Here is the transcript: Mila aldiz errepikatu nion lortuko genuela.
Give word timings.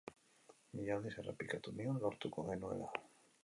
Mila 0.79 0.95
aldiz 0.95 1.11
errepikatu 1.25 1.77
nion 1.77 2.03
lortuko 2.07 2.51
genuela. 2.51 2.93